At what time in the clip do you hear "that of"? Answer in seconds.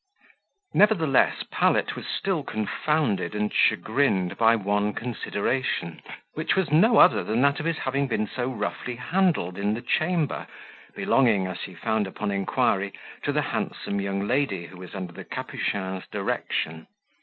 7.43-7.67